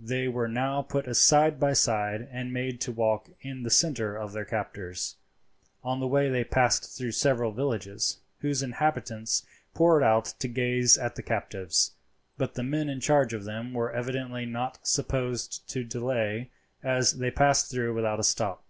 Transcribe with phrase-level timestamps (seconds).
[0.00, 4.32] They were now put side by side and made to walk in the centre of
[4.32, 5.16] their captors.
[5.84, 9.44] On the way they passed through several villages, whose inhabitants
[9.74, 11.92] poured out to gaze at the captives;
[12.38, 16.48] but the men in charge of them were evidently not disposed to delay,
[16.82, 18.64] as they passed through without a stop.